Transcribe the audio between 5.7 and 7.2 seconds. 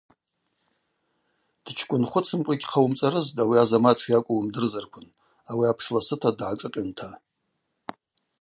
апш дласыта дгӏашӏыкъьунта.